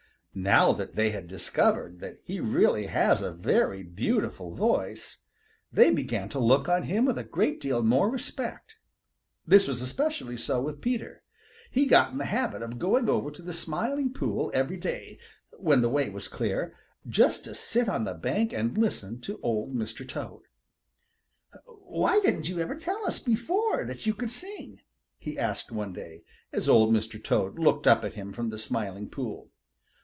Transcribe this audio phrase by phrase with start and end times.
[0.33, 5.17] Now that they had discovered that he really has a very beautiful voice,
[5.73, 8.77] they began to look on him with a great deal more respect.
[9.45, 11.23] This was especially so with Peter.
[11.69, 15.19] He got in the habit of going over to the Smiling Pool every day,
[15.57, 19.75] when the way was clear, just to sit on the bank and listen to Old
[19.75, 20.07] Mr.
[20.07, 20.43] Toad.
[21.65, 24.79] "Why didn't you ever tell us before that you could sing?"
[25.17, 26.23] he asked one day,
[26.53, 27.21] as Old Mr.
[27.21, 29.49] Toad looked up at him from the Smiling Pool.